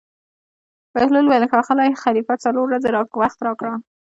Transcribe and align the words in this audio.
بهلول 0.93 1.25
وویل: 1.27 1.43
ښاغلی 1.51 1.91
خلیفه 2.03 2.33
څلور 2.43 2.65
ورځې 2.67 2.89
وخت 3.21 3.39
راکړه. 3.47 3.73